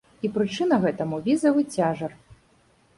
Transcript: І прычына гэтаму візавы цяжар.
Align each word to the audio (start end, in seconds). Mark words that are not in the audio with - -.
І 0.27 0.29
прычына 0.37 0.79
гэтаму 0.87 1.21
візавы 1.29 1.69
цяжар. 1.77 2.21